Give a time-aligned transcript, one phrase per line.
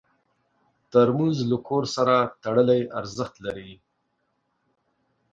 [0.91, 3.71] ترموز له کور سره تړلی ارزښت لري.